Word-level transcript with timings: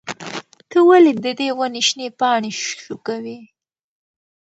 ته 0.69 0.77
ولې 0.89 1.11
د 1.23 1.25
دې 1.39 1.49
ونې 1.57 1.81
شنې 1.87 2.07
پاڼې 2.19 2.51
شوکوې؟ 2.85 3.37